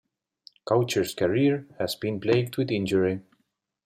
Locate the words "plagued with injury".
2.19-3.21